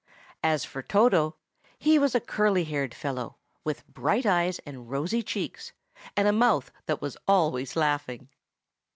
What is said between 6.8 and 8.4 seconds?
that was always laughing.